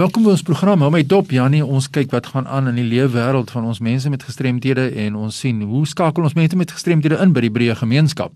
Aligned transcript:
Welkom 0.00 0.24
by 0.24 0.30
ons 0.32 0.40
program. 0.40 0.80
Hou 0.80 0.88
my 0.94 1.02
dop 1.04 1.28
Janie. 1.34 1.58
Ons 1.60 1.90
kyk 1.92 2.08
wat 2.14 2.30
gaan 2.32 2.46
aan 2.48 2.70
in 2.70 2.78
die 2.78 2.86
lewe 2.88 3.10
wêreld 3.12 3.50
van 3.52 3.66
ons 3.68 3.82
mense 3.84 4.08
met 4.08 4.22
gestremthede 4.24 4.86
en 5.02 5.18
ons 5.20 5.40
sien 5.42 5.58
hoe 5.60 5.82
skakel 5.84 6.24
ons 6.24 6.36
mense 6.38 6.56
met 6.56 6.72
gestremthede 6.72 7.18
in 7.20 7.34
by 7.36 7.42
die 7.44 7.50
breë 7.52 7.74
gemeenskap. 7.82 8.32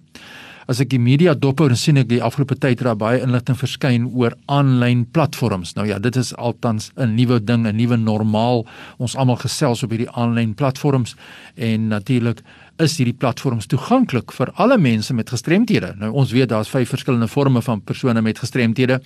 As 0.67 0.81
ek 0.81 0.91
die 0.95 1.01
media 1.03 1.35
dop 1.35 1.61
hou, 1.61 1.69
sien 1.77 1.99
ek 2.01 2.09
die 2.09 2.23
afgelope 2.25 2.57
tyd 2.57 2.81
daar 2.81 2.97
baie 2.97 3.21
inligting 3.21 3.57
verskyn 3.61 4.07
oor 4.17 4.33
aanlyn 4.49 5.05
platforms. 5.13 5.75
Nou 5.77 5.87
ja, 5.87 5.99
dit 5.99 6.17
is 6.17 6.35
altans 6.37 6.91
'n 6.97 7.15
nuwe 7.15 7.41
ding, 7.45 7.67
'n 7.67 7.77
nuwe 7.77 7.97
normaal. 7.97 8.67
Ons 8.99 9.17
almal 9.17 9.37
gesels 9.37 9.83
op 9.83 9.91
hierdie 9.91 10.11
aanlyn 10.11 10.55
platforms 10.55 11.17
en 11.57 11.89
natuurlik 11.89 12.43
is 12.83 12.97
hierdie 12.99 13.15
platforms 13.15 13.69
toeganklik 13.71 14.33
vir 14.35 14.51
alle 14.59 14.79
mense 14.79 15.15
met 15.15 15.31
gestremthede. 15.31 15.93
Nou 16.01 16.11
ons 16.13 16.33
weet 16.35 16.49
daar's 16.51 16.71
vyf 16.73 16.89
verskillende 16.89 17.29
forme 17.29 17.63
van 17.63 17.83
persone 17.87 18.23
met 18.23 18.39
gestremthede 18.39 19.01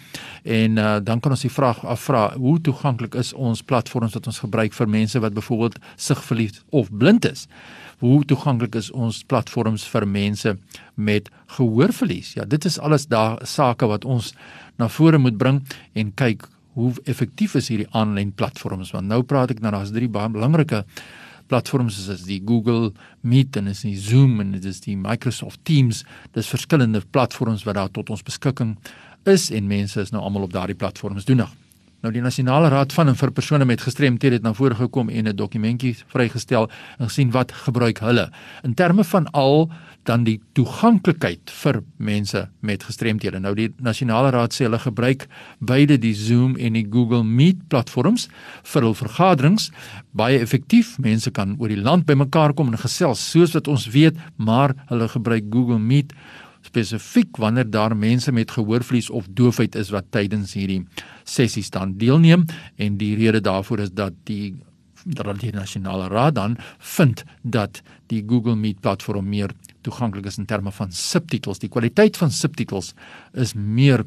en 0.45 0.79
uh, 0.79 0.97
dan 1.05 1.21
kan 1.21 1.35
ons 1.35 1.45
die 1.45 1.53
vraag 1.53 1.85
afvra, 1.85 2.33
hoe 2.37 2.61
toeganklik 2.61 3.15
is 3.15 3.33
ons 3.33 3.63
platforms 3.63 4.17
wat 4.17 4.27
ons 4.27 4.39
gebruik 4.39 4.73
vir 4.73 4.89
mense 4.89 5.21
wat 5.21 5.35
byvoorbeeld 5.35 5.79
sigverlies 5.97 6.63
of 6.71 6.89
blind 6.91 7.29
is? 7.29 7.47
Hoe 7.99 8.25
toeganklik 8.25 8.77
is 8.79 8.91
ons 8.95 9.25
platforms 9.27 9.87
vir 9.91 10.07
mense 10.07 10.55
met 10.95 11.31
gehoorverlies? 11.57 12.35
Ja, 12.39 12.45
dit 12.45 12.65
is 12.65 12.79
alles 12.79 13.09
daar 13.11 13.41
sake 13.47 13.89
wat 13.91 14.05
ons 14.05 14.35
na 14.79 14.89
vore 14.89 15.19
moet 15.19 15.39
bring 15.39 15.63
en 15.99 16.13
kyk 16.15 16.47
hoe 16.79 16.93
effektief 17.11 17.57
is 17.59 17.73
hierdie 17.73 17.89
aanlyn 17.99 18.31
platforms 18.39 18.93
want 18.95 19.11
nou 19.11 19.25
praat 19.27 19.51
ek 19.51 19.63
nou 19.65 19.73
daar's 19.75 19.91
drie 19.91 20.09
baie 20.09 20.31
belangrike 20.31 20.85
platforms 21.51 21.99
soos 21.99 22.23
die 22.29 22.39
Google 22.45 22.93
Meet 23.27 23.57
en 23.59 23.73
is 23.73 23.83
die 23.83 23.97
Zoom 23.99 24.39
en 24.45 24.53
dit 24.55 24.67
is 24.69 24.83
die 24.85 24.97
Microsoft 25.01 25.63
Teams. 25.67 26.05
Dis 26.37 26.51
verskillende 26.53 27.01
platforms 27.11 27.65
wat 27.67 27.81
daar 27.81 27.91
tot 27.91 28.13
ons 28.15 28.23
beskikking 28.23 28.77
is 29.29 29.49
en 29.51 29.71
mense 29.71 30.01
is 30.01 30.13
nou 30.15 30.23
almal 30.23 30.47
op 30.47 30.55
daardie 30.55 30.77
platforms 30.79 31.27
doen 31.29 31.43
nog. 31.45 31.57
Nou 31.99 32.13
die 32.15 32.21
Nasionale 32.23 32.69
Raad 32.71 32.93
van 32.95 33.09
en 33.11 33.17
vir 33.19 33.33
persone 33.35 33.67
met 33.67 33.83
gestremthede 33.83 34.37
het 34.39 34.45
na 34.45 34.53
vore 34.55 34.77
gekom 34.79 35.09
en 35.11 35.27
'n 35.27 35.37
dokumentjie 35.37 35.97
vrygestel 36.07 36.71
en 36.99 37.09
gesien 37.09 37.31
wat 37.31 37.53
gebruik 37.53 37.99
hulle 37.99 38.31
in 38.63 38.75
terme 38.75 39.05
van 39.05 39.27
al 39.31 39.69
dan 40.05 40.25
die 40.25 40.41
toeganklikheid 40.53 41.51
vir 41.51 41.83
mense 41.97 42.49
met 42.61 42.83
gestremthede. 42.83 43.41
Nou 43.41 43.55
die 43.55 43.75
Nasionale 43.79 44.31
Raad 44.31 44.55
sê 44.55 44.65
hulle 44.65 44.79
gebruik 44.79 45.27
beide 45.59 45.99
die 45.99 46.15
Zoom 46.15 46.57
en 46.57 46.73
die 46.73 46.87
Google 46.91 47.25
Meet 47.25 47.69
platforms 47.69 48.29
vir 48.63 48.83
hul 48.83 48.95
vergaderings 48.95 49.71
baie 50.11 50.39
effektief. 50.39 50.99
Mense 50.99 51.31
kan 51.31 51.57
oor 51.59 51.69
die 51.69 51.83
land 51.83 52.07
bymekaar 52.07 52.55
kom 52.55 52.69
en 52.69 52.79
gesels 52.79 53.31
soos 53.31 53.53
wat 53.53 53.69
ons 53.69 53.89
weet, 53.89 54.17
maar 54.37 54.75
hulle 54.87 55.09
gebruik 55.09 55.45
Google 55.51 55.79
Meet 55.79 56.13
spesifiek 56.69 57.41
wanneer 57.41 57.71
daar 57.71 57.97
mense 57.97 58.33
met 58.33 58.55
gehoorverlies 58.55 59.11
of 59.11 59.29
doofheid 59.31 59.75
is 59.79 59.93
wat 59.95 60.11
tydens 60.15 60.55
hierdie 60.59 60.83
sessies 61.25 61.71
dan 61.75 61.97
deelneem 62.01 62.47
en 62.77 62.99
die 63.01 63.15
rede 63.17 63.41
daarvoor 63.41 63.87
is 63.87 63.93
dat 63.93 64.17
die 64.31 64.55
dat 65.09 65.41
die 65.41 65.55
nasionale 65.55 66.09
raad 66.13 66.35
dan 66.35 66.57
vind 66.79 67.25
dat 67.43 67.81
die 68.13 68.23
Google 68.27 68.57
Meet 68.57 68.81
platform 68.81 69.29
meer 69.29 69.55
toeganklik 69.87 70.27
is 70.27 70.39
in 70.39 70.47
terme 70.47 70.73
van 70.75 70.93
subtitels. 70.93 71.63
Die 71.63 71.71
kwaliteit 71.73 72.17
van 72.17 72.31
subtitels 72.35 72.93
is 73.33 73.55
meer 73.55 74.05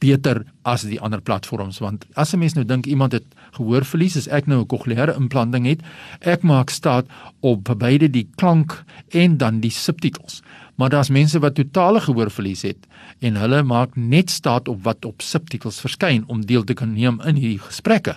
beter 0.00 0.42
as 0.64 0.84
die 0.88 1.00
ander 1.00 1.20
platforms 1.20 1.78
want 1.82 2.06
as 2.14 2.32
'n 2.32 2.38
mens 2.38 2.54
nou 2.54 2.64
dink 2.64 2.86
iemand 2.86 3.12
het 3.12 3.24
gehoorverlies 3.52 4.16
as 4.16 4.28
ek 4.28 4.46
nou 4.46 4.60
'n 4.60 4.66
kokleaire 4.66 5.14
implanting 5.14 5.66
het, 5.66 5.80
ek 6.20 6.42
maak 6.42 6.70
staat 6.70 7.06
op 7.40 7.74
beide 7.78 8.10
die 8.10 8.28
klank 8.36 8.84
en 9.10 9.36
dan 9.36 9.60
die 9.60 9.70
subtitels. 9.70 10.42
Maar 10.74 10.90
daar's 10.90 11.12
mense 11.12 11.38
wat 11.38 11.54
totale 11.54 12.00
gehoorverlies 12.00 12.64
het 12.66 12.88
en 13.24 13.36
hulle 13.38 13.62
maak 13.62 13.96
net 13.96 14.30
staat 14.30 14.68
op 14.68 14.82
wat 14.82 15.04
op 15.04 15.22
subtitels 15.22 15.80
verskyn 15.80 16.24
om 16.26 16.42
deel 16.46 16.64
te 16.64 16.74
kan 16.74 16.92
neem 16.92 17.20
in 17.22 17.38
hierdie 17.38 17.62
gesprekke. 17.62 18.16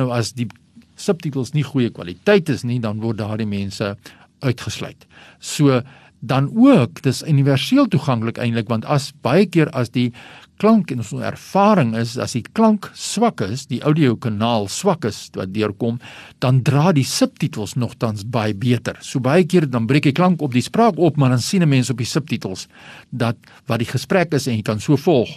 Nou 0.00 0.10
as 0.16 0.32
die 0.32 0.48
subtitels 0.98 1.52
nie 1.54 1.66
goeie 1.66 1.92
kwaliteit 1.94 2.48
is 2.48 2.64
nie, 2.66 2.80
dan 2.80 3.02
word 3.04 3.20
daardie 3.20 3.46
mense 3.46 3.94
uitgesluit. 4.40 5.06
So 5.38 5.82
dan 6.20 6.50
ook 6.56 7.02
dis 7.02 7.22
universeel 7.22 7.86
toeganklik 7.86 8.40
eintlik 8.42 8.68
want 8.68 8.86
as 8.90 9.12
baie 9.22 9.46
keer 9.46 9.70
as 9.70 9.92
die 9.94 10.10
klank 10.58 10.92
en 10.92 11.02
ons 11.02 11.12
ervaring 11.24 11.94
is 11.98 12.16
as 12.20 12.34
die 12.36 12.44
klank 12.56 12.90
swak 12.98 13.42
is, 13.46 13.66
die 13.70 13.80
audio 13.86 14.16
kanaal 14.16 14.68
swak 14.72 15.06
is 15.08 15.28
wat 15.36 15.54
deurkom, 15.54 15.98
dan 16.42 16.62
dra 16.66 16.92
die 16.92 17.06
subtitels 17.06 17.76
nogtans 17.78 18.26
baie 18.26 18.54
beter. 18.54 18.98
So 19.02 19.22
baie 19.24 19.46
keer 19.46 19.68
dan 19.70 19.86
breek 19.86 20.10
die 20.10 20.16
klank 20.16 20.42
op 20.42 20.52
die 20.52 20.64
spraak 20.64 20.98
op, 20.98 21.16
maar 21.16 21.30
dan 21.30 21.42
sien 21.42 21.62
'n 21.62 21.68
mens 21.68 21.90
op 21.90 21.98
die 21.98 22.06
subtitels 22.06 22.68
dat 23.10 23.36
wat 23.66 23.78
die 23.78 23.90
gesprek 23.90 24.34
is 24.34 24.46
en 24.46 24.56
jy 24.56 24.62
kan 24.62 24.80
so 24.80 24.96
volg. 24.96 25.28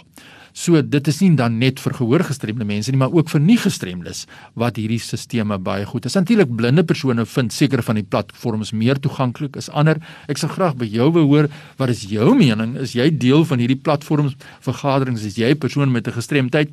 So 0.52 0.82
dit 0.84 1.08
is 1.08 1.20
nie 1.22 1.32
dan 1.36 1.56
net 1.58 1.80
vir 1.80 1.94
gehoorgestremde 1.96 2.64
mense 2.68 2.92
nie, 2.92 3.00
maar 3.00 3.12
ook 3.12 3.30
vir 3.32 3.40
nie 3.40 3.56
gestremdes 3.60 4.26
wat 4.58 4.76
hierdie 4.76 5.00
stelsels 5.00 5.20
baie 5.64 5.86
goed 5.88 6.04
is. 6.04 6.16
Natuurlik 6.16 6.50
blinde 6.56 6.84
persone 6.84 7.24
vind 7.26 7.52
sekere 7.52 7.82
van 7.82 7.96
die 7.96 8.04
platforms 8.04 8.72
meer 8.72 9.00
toeganklik 9.00 9.56
as 9.56 9.70
ander. 9.70 10.00
Ek 10.28 10.40
sal 10.40 10.52
graag 10.52 10.76
by 10.76 10.88
jou 10.92 11.08
wil 11.12 11.28
hoor, 11.30 11.48
wat 11.78 11.92
is 11.92 12.04
jou 12.10 12.34
mening? 12.36 12.76
Is 12.76 12.92
jy 12.96 13.08
deel 13.16 13.46
van 13.48 13.62
hierdie 13.62 13.78
platforms 13.80 14.36
vergaderings? 14.60 15.24
Is 15.24 15.38
jy 15.40 15.52
'n 15.54 15.58
persoon 15.58 15.92
met 15.92 16.06
'n 16.06 16.12
gestremdheid? 16.12 16.68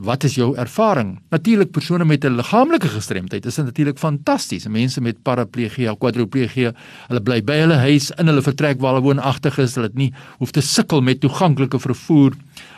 Wat 0.00 0.24
is 0.24 0.34
jou 0.34 0.56
ervaring? 0.56 1.18
Natuurlik 1.30 1.70
persone 1.72 2.04
met 2.04 2.24
'n 2.24 2.36
liggaamlike 2.36 2.88
gestremdheid 2.88 3.46
is 3.46 3.56
natuurlik 3.56 3.98
fantasties. 3.98 4.68
Mense 4.68 5.00
met 5.00 5.22
paraplegie, 5.22 5.88
kwadriplegie, 5.96 6.72
hulle 7.08 7.20
bly 7.20 7.42
by 7.42 7.58
hulle 7.60 7.76
huis 7.76 8.10
in 8.18 8.26
hulle 8.26 8.42
vertrek 8.42 8.80
waar 8.80 8.94
hulle 8.94 9.14
woonagtig 9.14 9.58
is, 9.58 9.74
hulle 9.74 9.86
het 9.86 9.96
nie 9.96 10.12
hoef 10.38 10.50
te 10.50 10.60
sukkel 10.60 11.00
met 11.00 11.20
toeganklike 11.20 11.78
vervoer 11.78 12.32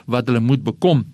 wat 0.06 0.28
hulle 0.28 0.42
moet 0.44 0.62
bekom 0.66 1.04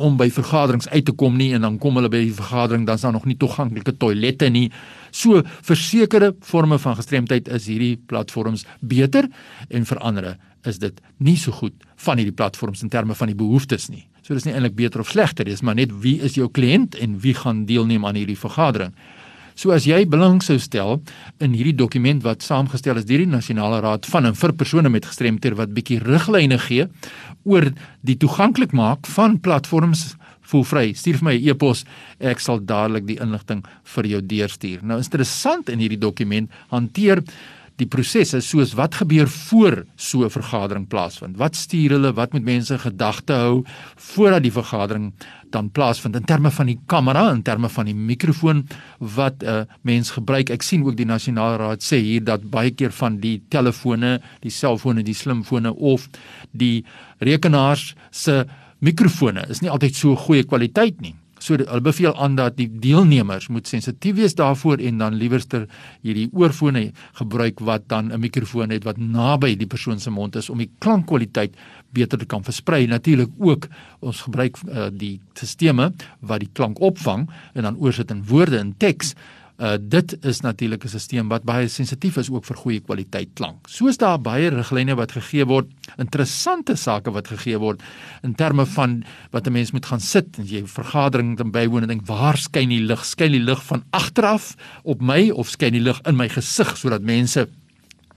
om 0.00 0.16
by 0.16 0.30
vergaderings 0.32 0.88
uit 0.88 1.04
te 1.04 1.12
kom 1.12 1.36
nie 1.36 1.50
en 1.56 1.66
dan 1.66 1.78
kom 1.80 1.98
hulle 2.00 2.08
by 2.12 2.22
die 2.24 2.36
vergadering 2.36 2.86
dan 2.88 2.96
is 2.96 3.04
daar 3.04 3.12
nog 3.12 3.26
nie 3.28 3.36
toeganklike 3.36 3.96
toilette 4.00 4.48
nie. 4.48 4.70
So 5.10 5.42
versekerde 5.66 6.32
forme 6.46 6.78
van 6.80 6.96
gestremdheid 6.96 7.50
is 7.52 7.68
hierdie 7.68 7.96
platforms 8.08 8.64
beter 8.80 9.28
en 9.68 9.84
vir 9.84 10.00
ander 10.00 10.30
is 10.68 10.80
dit 10.80 10.96
nie 11.18 11.36
so 11.40 11.52
goed 11.56 11.76
van 12.04 12.20
hierdie 12.20 12.36
platforms 12.36 12.82
in 12.84 12.92
terme 12.92 13.16
van 13.16 13.32
die 13.32 13.36
behoeftes 13.36 13.88
nie. 13.92 14.06
So 14.24 14.36
dis 14.36 14.46
nie 14.46 14.54
eintlik 14.54 14.76
beter 14.76 15.00
of 15.00 15.08
slegter, 15.12 15.48
dis 15.48 15.62
maar 15.64 15.76
net 15.76 15.92
wie 16.04 16.18
is 16.24 16.36
jou 16.38 16.48
kliënt 16.48 16.96
en 17.00 17.16
wie 17.20 17.34
gaan 17.36 17.64
deelneem 17.68 18.04
aan 18.06 18.18
hierdie 18.20 18.38
vergadering. 18.38 18.92
So 19.60 19.74
as 19.76 19.84
jy 19.84 20.06
belang 20.08 20.38
sou 20.40 20.54
stel 20.56 21.02
in 21.44 21.52
hierdie 21.52 21.74
dokument 21.76 22.22
wat 22.24 22.40
saamgestel 22.40 22.96
is 22.96 23.04
deur 23.04 23.20
die 23.20 23.28
Nasionale 23.28 23.82
Raad 23.84 24.06
van 24.08 24.30
en 24.30 24.38
vir 24.38 24.54
persone 24.56 24.88
met 24.88 25.04
gestremthede 25.04 25.58
wat 25.58 25.74
bietjie 25.76 25.98
riglyne 26.00 26.56
gee 26.64 26.86
oor 27.44 27.66
die 28.00 28.16
toeganklik 28.22 28.72
maak 28.72 29.04
van 29.18 29.36
platforms 29.44 30.14
voel 30.48 30.64
vry. 30.64 30.86
Stuur 30.96 31.20
vir 31.20 31.26
my 31.28 31.34
'n 31.36 31.44
e 31.44 31.50
e-pos. 31.52 31.84
Ek 32.20 32.40
sal 32.40 32.64
dadelik 32.64 33.04
die 33.06 33.20
inligting 33.20 33.62
vir 33.84 34.04
jou 34.06 34.20
deurstuur. 34.22 34.80
Nou 34.82 34.96
interessant 34.96 35.68
in 35.68 35.78
hierdie 35.78 36.00
dokument 36.00 36.48
hanteer 36.70 37.22
die 37.80 37.88
prosesse 37.90 38.40
soos 38.44 38.74
wat 38.78 39.00
gebeur 39.00 39.28
voor 39.28 39.84
so 39.96 40.24
'n 40.24 40.30
vergadering 40.30 40.86
plaasvind. 40.88 41.36
Wat 41.36 41.56
stuur 41.56 41.90
hulle? 41.90 42.12
Wat 42.12 42.32
moet 42.32 42.44
mense 42.44 42.78
gedagte 42.78 43.32
hou 43.32 43.64
voordat 43.96 44.42
die 44.42 44.52
vergadering 44.52 45.12
dan 45.50 45.70
plaasvind 45.70 46.16
in 46.16 46.24
terme 46.24 46.50
van 46.50 46.66
die 46.66 46.78
kamera, 46.86 47.30
in 47.30 47.42
terme 47.42 47.68
van 47.68 47.84
die 47.84 47.94
mikrofoon 47.94 48.66
wat 48.98 49.42
'n 49.42 49.46
uh, 49.46 49.62
mens 49.82 50.10
gebruik. 50.10 50.50
Ek 50.50 50.62
sien 50.62 50.84
ook 50.84 50.96
die 50.96 51.06
nasionale 51.06 51.56
raad 51.56 51.82
sê 51.82 51.96
hier 51.96 52.24
dat 52.24 52.50
baie 52.50 52.70
keer 52.70 52.92
van 52.92 53.20
die 53.20 53.42
telefone, 53.48 54.20
die 54.40 54.50
selfone, 54.50 55.02
die 55.02 55.14
slimfone 55.14 55.74
of 55.74 56.08
die 56.50 56.84
rekenaars 57.18 57.94
se 58.10 58.46
mikrofone 58.78 59.44
is 59.48 59.60
nie 59.60 59.70
altyd 59.70 59.94
so 59.94 60.16
goeie 60.16 60.44
kwaliteit 60.44 61.00
nie. 61.00 61.14
So 61.40 61.56
hulle 61.56 61.80
beveel 61.80 62.12
aan 62.20 62.36
dat 62.36 62.58
die 62.58 62.68
deelnemers 62.68 63.48
moet 63.48 63.68
sensitief 63.68 64.18
wees 64.18 64.34
daarvoor 64.36 64.82
en 64.84 64.98
dan 65.00 65.16
liewerster 65.16 65.66
hierdie 66.04 66.28
oorfone 66.36 66.90
gebruik 67.18 67.60
wat 67.64 67.88
dan 67.88 68.12
'n 68.12 68.20
mikrofoon 68.20 68.70
het 68.70 68.84
wat 68.84 68.98
naby 68.98 69.56
die 69.56 69.66
persoon 69.66 70.00
se 70.00 70.10
mond 70.10 70.36
is 70.36 70.50
om 70.50 70.58
die 70.58 70.70
klankkwaliteit 70.78 71.56
beter 71.92 72.18
te 72.18 72.26
kan 72.26 72.44
versprei. 72.44 72.86
Natuurlik 72.86 73.30
ook 73.38 73.68
ons 74.00 74.20
gebruik 74.20 74.56
uh, 74.68 74.86
die 74.92 75.20
stelsels 75.34 75.92
wat 76.20 76.40
die 76.40 76.50
klank 76.52 76.80
opvang 76.80 77.30
en 77.54 77.62
dan 77.62 77.76
oorsit 77.76 78.10
in 78.10 78.24
woorde 78.26 78.58
en 78.58 78.74
teks 78.76 79.14
Uh 79.60 79.76
dit 79.76 80.14
is 80.24 80.40
natuurlik 80.40 80.84
'n 80.84 80.88
stelsel 80.88 81.28
wat 81.28 81.44
baie 81.44 81.68
sensitief 81.68 82.16
is 82.16 82.30
ook 82.30 82.44
vir 82.44 82.56
goeie 82.56 82.80
kwaliteit 82.80 83.28
klank. 83.34 83.68
Soos 83.68 83.96
daar 83.96 84.18
baie 84.18 84.48
riglyne 84.48 84.94
wat 84.96 85.12
gegee 85.12 85.44
word, 85.44 85.66
interessante 85.98 86.76
sake 86.76 87.10
wat 87.10 87.28
gegee 87.28 87.58
word 87.58 87.82
in 88.22 88.34
terme 88.34 88.66
van 88.66 89.04
wat 89.30 89.46
'n 89.46 89.52
mens 89.52 89.72
moet 89.72 89.86
gaan 89.86 90.00
sit 90.00 90.38
en 90.38 90.46
jy 90.46 90.66
vergadering 90.66 91.36
dan 91.36 91.50
bywoon 91.50 91.82
en 91.82 91.88
dink 91.88 92.06
waar 92.06 92.38
skyn 92.38 92.68
die 92.68 92.80
lig? 92.80 93.04
Skyn 93.04 93.32
die 93.32 93.44
lig 93.44 93.62
van 93.62 93.84
agteraf 93.90 94.56
op 94.82 95.00
my 95.02 95.30
of 95.30 95.48
skyn 95.48 95.72
die 95.72 95.82
lig 95.82 96.00
in 96.06 96.16
my 96.16 96.28
gesig 96.28 96.76
sodat 96.76 97.02
mense 97.02 97.48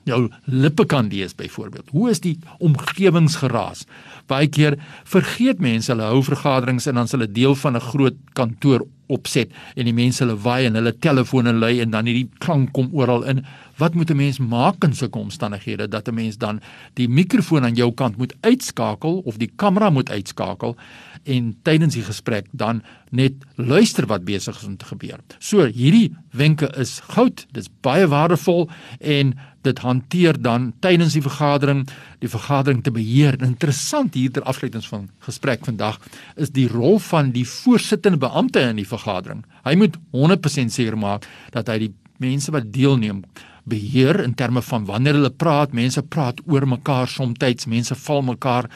jou 0.03 0.29
lippe 0.45 0.85
kan 0.85 1.07
lees 1.07 1.35
byvoorbeeld. 1.35 1.89
Hoe 1.91 2.09
is 2.09 2.19
die 2.23 2.37
omgewingsgeraas? 2.59 3.85
Baie 4.27 4.47
keer 4.47 4.77
vergeet 5.03 5.59
mense 5.59 5.91
hulle 5.91 6.09
hou 6.11 6.23
vergaderings 6.23 6.87
en 6.87 6.99
dan 6.99 7.07
s' 7.07 7.15
hulle 7.17 7.31
deel 7.31 7.55
van 7.55 7.75
'n 7.75 7.87
groot 7.91 8.17
kantoor 8.33 8.85
opset 9.11 9.51
en 9.75 9.85
die 9.85 9.95
mense 9.95 10.23
hulle 10.23 10.37
waai 10.39 10.65
en 10.67 10.79
hulle 10.79 10.93
telefone 11.03 11.53
lui 11.53 11.79
en 11.83 11.91
dan 11.93 12.07
hierdie 12.09 12.29
klank 12.43 12.71
kom 12.73 12.89
oral 12.93 13.25
in. 13.29 13.43
Wat 13.77 13.93
moet 13.93 14.11
'n 14.11 14.17
mens 14.17 14.37
maak 14.39 14.83
in 14.83 14.93
sulke 14.93 15.19
omstandighede 15.19 15.87
dat 15.87 16.07
'n 16.07 16.13
mens 16.13 16.37
dan 16.37 16.61
die 16.93 17.07
mikrofoon 17.07 17.63
aan 17.63 17.75
jou 17.75 17.91
kant 17.91 18.17
moet 18.17 18.33
uitskakel 18.41 19.21
of 19.25 19.37
die 19.37 19.51
kamera 19.55 19.89
moet 19.89 20.09
uitskakel 20.09 20.75
en 21.23 21.55
tydens 21.63 21.93
die 21.93 22.03
gesprek 22.03 22.45
dan 22.51 22.83
net 23.09 23.33
luister 23.55 24.05
wat 24.05 24.25
besig 24.25 24.55
is 24.55 24.67
om 24.67 24.77
te 24.77 24.85
gebeur. 24.85 25.19
So 25.39 25.65
hierdie 25.65 26.15
wenke 26.31 26.69
is 26.77 26.99
goud, 26.99 27.45
dis 27.51 27.69
baie 27.81 28.07
waardevol 28.07 28.69
en 28.99 29.33
dit 29.63 29.79
hanteer 29.83 30.37
dan 30.41 30.71
tydens 30.83 31.15
die 31.17 31.23
vergadering 31.23 31.85
die 32.23 32.31
vergadering 32.31 32.83
te 32.83 32.91
beheer. 32.93 33.37
Interessant 33.43 34.15
hier 34.17 34.31
ter 34.31 34.45
afsluitings 34.47 34.87
van 34.91 35.09
gesprek 35.25 35.65
vandag 35.67 35.99
is 36.35 36.53
die 36.55 36.67
rol 36.71 36.99
van 37.03 37.31
die 37.35 37.45
voorsittende 37.47 38.21
beampte 38.21 38.63
in 38.69 38.79
die 38.79 38.87
vergadering. 38.87 39.43
Hy 39.67 39.75
moet 39.79 39.97
100% 40.15 40.73
seker 40.75 40.99
maak 40.99 41.27
dat 41.55 41.71
hy 41.71 41.79
die 41.87 41.93
mense 42.23 42.53
wat 42.53 42.71
deelneem 42.73 43.23
beheer 43.63 44.19
in 44.23 44.35
terme 44.35 44.61
van 44.61 44.85
wanneer 44.85 45.15
hulle 45.15 45.31
praat, 45.31 45.73
mense 45.73 46.01
praat 46.03 46.41
oor 46.51 46.67
mekaar 46.67 47.07
soms, 47.07 47.67
mense 47.67 47.95
val 47.95 48.21
mekaar 48.21 48.67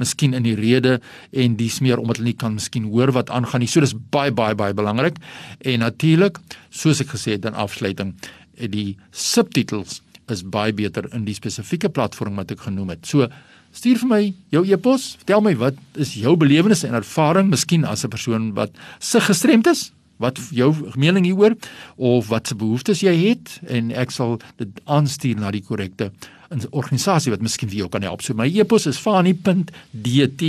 miskien 0.00 0.34
in 0.34 0.44
die 0.44 0.56
rede 0.58 0.98
en 1.32 1.56
dis 1.56 1.80
meer 1.84 2.00
omdat 2.02 2.18
hulle 2.18 2.32
nie 2.32 2.38
kan 2.38 2.56
miskien 2.56 2.88
hoor 2.90 3.12
wat 3.14 3.30
aangaan 3.30 3.62
nie. 3.62 3.70
So 3.70 3.80
dis 3.84 3.94
baie 3.94 4.32
baie 4.34 4.56
baie 4.58 4.74
belangrik. 4.74 5.20
En 5.60 5.84
natuurlik, 5.84 6.40
soos 6.70 7.00
ek 7.04 7.14
gesê 7.14 7.38
het 7.38 7.46
in 7.48 7.54
afsluiting, 7.54 8.14
die 8.58 8.96
subtitels 9.10 10.00
is 10.30 10.42
baie 10.42 10.72
beter 10.72 11.08
in 11.12 11.24
die 11.24 11.34
spesifieke 11.34 11.88
platform 11.88 12.38
wat 12.40 12.54
ek 12.54 12.64
genoem 12.66 12.94
het. 12.94 13.06
So 13.06 13.28
stuur 13.74 14.00
vir 14.04 14.08
my 14.08 14.22
jou 14.54 14.64
e-pos, 14.66 15.14
vertel 15.20 15.42
my 15.44 15.54
wat 15.60 15.74
is 16.00 16.14
jou 16.14 16.36
belewenisse 16.36 16.88
en 16.88 16.94
ervaring, 16.94 17.50
miskien 17.50 17.84
as 17.84 18.04
'n 18.04 18.10
persoon 18.10 18.54
wat 18.54 18.70
se 18.98 19.20
gestremd 19.20 19.66
is, 19.66 19.92
wat 20.16 20.38
jou 20.50 20.74
mening 20.96 21.26
hieroor 21.26 21.56
of 21.96 22.28
wat 22.28 22.46
se 22.46 22.54
behoeftes 22.54 23.02
jy 23.02 23.14
het 23.28 23.60
en 23.66 23.90
ek 23.90 24.10
sal 24.10 24.40
dit 24.56 24.68
aanstuur 24.84 25.36
na 25.36 25.50
die 25.50 25.62
korrekte 25.62 26.12
'n 26.50 26.60
organisasie 26.70 27.32
wat 27.32 27.42
miskien 27.42 27.68
vir 27.68 27.78
jou 27.78 27.88
kan 27.88 28.02
help. 28.02 28.22
So 28.22 28.34
my 28.34 28.46
e-pos 28.46 28.86
is 28.86 28.98
fani.dt 28.98 30.42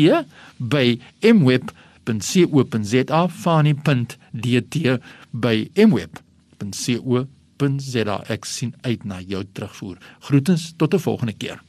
by 0.60 1.00
mweb.co.za 1.22 3.27
fani.dt 3.27 5.00
by 5.31 5.69
mweb.co.za. 5.75 7.35
Ek 8.30 8.46
sien 8.46 8.74
uit 8.81 9.04
na 9.04 9.22
jou 9.22 9.44
terugvoer. 9.54 9.98
Groetens 10.19 10.74
tot 10.78 10.94
'n 10.94 11.00
volgende 11.00 11.34
keer. 11.34 11.62